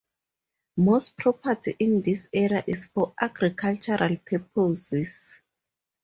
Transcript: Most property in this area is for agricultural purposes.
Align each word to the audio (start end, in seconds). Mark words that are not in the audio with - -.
Most 0.77 1.15
property 1.15 1.75
in 1.77 2.01
this 2.01 2.27
area 2.33 2.63
is 2.65 2.87
for 2.87 3.13
agricultural 3.21 4.17
purposes. 4.25 5.39